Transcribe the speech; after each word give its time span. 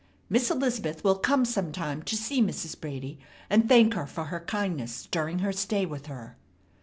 Miss 0.31 0.49
Elizabeth 0.49 1.03
will 1.03 1.19
come 1.19 1.45
sometime 1.45 2.01
to 2.01 2.15
see 2.17 2.41
Mrs. 2.41 2.81
Brady, 2.81 3.19
and 3.51 3.69
thank 3.69 3.93
her 3.93 4.07
for 4.07 4.23
her 4.33 4.39
kindness 4.39 5.07
during 5.11 5.37
her 5.45 5.51
stay 5.53 5.85
with 5.85 6.07
her." 6.07 6.35